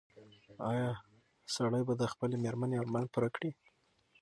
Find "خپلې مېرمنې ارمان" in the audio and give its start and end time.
2.13-3.05